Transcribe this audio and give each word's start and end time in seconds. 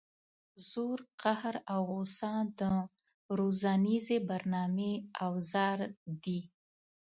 زور 0.69 0.99
قهر 1.21 1.55
او 1.73 1.79
غصه 1.93 2.33
د 2.59 2.61
روزنیزې 3.39 4.17
برنامې 4.29 4.93
اوزار 5.25 5.79
دي. 6.23 6.39